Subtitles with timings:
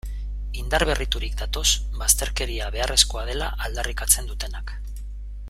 [0.61, 1.65] Indar berriturik datoz
[1.99, 4.75] bazterkeria beharrezkoa dela aldarrikatzen dutenak.